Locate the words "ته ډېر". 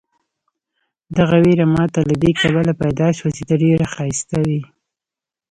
3.47-3.79